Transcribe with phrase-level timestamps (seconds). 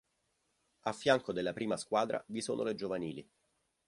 [0.85, 3.29] Al fianco della prima squadra vi sono le giovanili.